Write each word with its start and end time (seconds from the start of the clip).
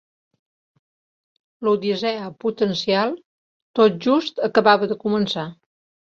L'odissea 1.67 2.31
potencial 2.45 3.13
tot 3.81 4.01
just 4.09 4.43
acabava 4.51 4.91
de 4.95 5.01
començar. 5.07 5.47